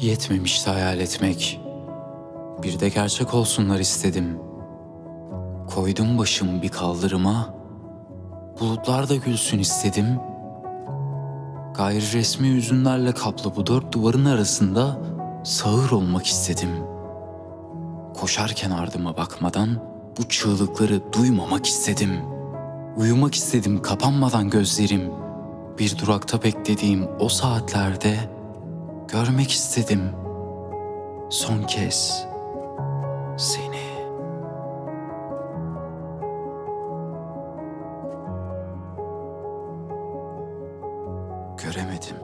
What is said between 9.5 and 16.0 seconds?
istedim. Gayri resmi hüzünlerle kaplı bu dört duvarın arasında sağır